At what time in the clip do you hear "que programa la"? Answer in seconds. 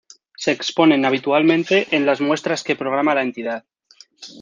2.63-3.21